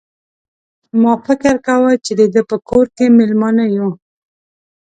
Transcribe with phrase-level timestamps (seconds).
[1.01, 3.89] ما فکر کاوه چې د ده په کور کې مېلمانه یو.